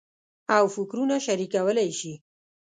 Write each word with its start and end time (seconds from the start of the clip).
او 0.57 0.65
فکرونه 0.75 1.15
شریکولای 1.25 1.91
شي. 1.99 2.13